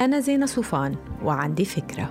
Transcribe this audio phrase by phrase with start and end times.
[0.00, 2.10] أنا زينة صوفان وعندي فكرة.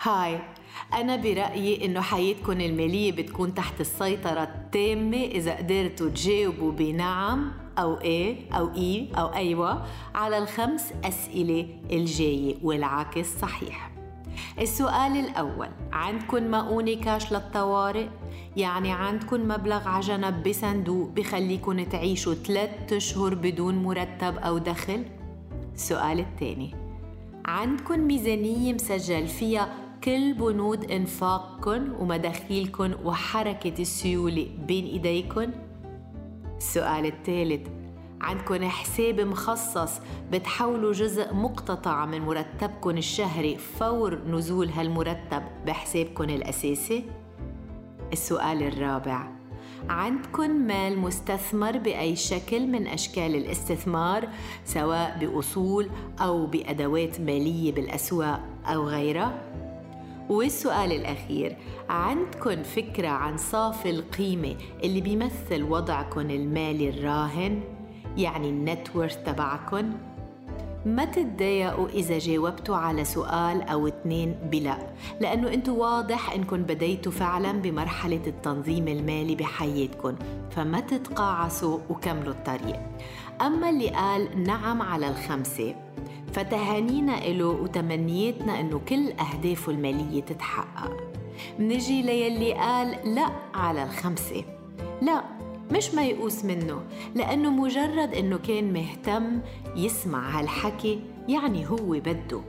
[0.00, 0.40] هاي
[0.94, 8.52] أنا برأيي إنه حياتكم المالية بتكون تحت السيطرة التامة إذا قدرتوا تجاوبوا بنعم أو إيه
[8.52, 13.93] أو إي أو أيوة على الخمس أسئلة الجاية والعكس صحيح.
[14.58, 18.06] السؤال الأول عندكم مؤونة كاش للطوارئ؟
[18.56, 25.04] يعني عندكم مبلغ عجنب بصندوق بخليكن تعيشوا ثلاثة أشهر بدون مرتب أو دخل؟
[25.74, 26.74] السؤال الثاني
[27.44, 29.68] عندكم ميزانية مسجل فيها
[30.04, 35.50] كل بنود إنفاقكن ومداخيلكن وحركة السيولة بين إيديكن؟
[36.56, 37.68] السؤال الثالث
[38.24, 40.00] عندكن حساب مخصص
[40.32, 47.04] بتحولوا جزء مقتطع من مرتبكن الشهري فور نزول هالمرتب بحسابكن الأساسي؟
[48.12, 49.28] السؤال الرابع
[49.88, 54.28] عندكن مال مستثمر بأي شكل من أشكال الاستثمار
[54.64, 59.42] سواء بأصول أو بأدوات مالية بالأسواق أو غيرها؟
[60.28, 61.56] والسؤال الأخير
[61.88, 67.83] عندكن فكرة عن صافي القيمة اللي بيمثل وضعكن المالي الراهن؟
[68.16, 69.90] يعني النتورث تبعكن؟
[70.86, 74.78] ما تتضايقوا إذا جاوبتوا على سؤال أو اتنين بلا
[75.20, 80.14] لأنه أنتوا واضح إنكم بديتوا فعلا بمرحلة التنظيم المالي بحياتكم
[80.50, 82.80] فما تتقاعسوا وكملوا الطريق.
[83.40, 85.74] أما اللي قال نعم على الخمسة
[86.32, 90.96] فتهانينا له وتمنياتنا إنه كل أهدافه المالية تتحقق.
[91.58, 94.44] منجي ليلي قال لا على الخمسة.
[95.02, 95.22] لا
[95.70, 96.82] مش ما يقوس منه
[97.14, 99.40] لأنه مجرد إنه كان مهتم
[99.76, 102.40] يسمع هالحكي يعني هو بده.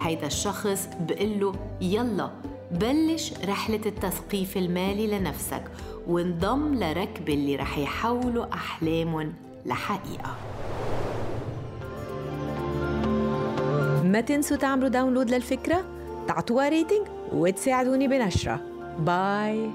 [0.00, 2.30] هيدا الشخص بقله يلا
[2.72, 5.64] بلش رحلة التثقيف المالي لنفسك
[6.08, 9.34] وانضم لركب اللي رح يحولوا أحلامهم
[9.66, 10.36] لحقيقة.
[14.04, 15.84] ما تنسوا تعملوا download للفكرة
[16.28, 18.60] تعطوها rating وتساعدوني بنشره.
[18.98, 19.70] باي